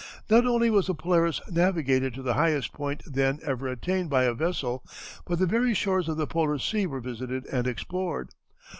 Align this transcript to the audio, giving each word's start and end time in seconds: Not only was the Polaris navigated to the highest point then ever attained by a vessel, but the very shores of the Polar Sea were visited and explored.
Not 0.31 0.47
only 0.47 0.71
was 0.71 0.87
the 0.87 0.95
Polaris 0.95 1.41
navigated 1.47 2.15
to 2.15 2.23
the 2.23 2.33
highest 2.33 2.73
point 2.73 3.03
then 3.05 3.37
ever 3.43 3.67
attained 3.67 4.09
by 4.09 4.23
a 4.23 4.33
vessel, 4.33 4.83
but 5.27 5.37
the 5.37 5.45
very 5.45 5.75
shores 5.75 6.09
of 6.09 6.17
the 6.17 6.25
Polar 6.25 6.57
Sea 6.57 6.87
were 6.87 7.01
visited 7.01 7.45
and 7.45 7.67
explored. 7.67 8.29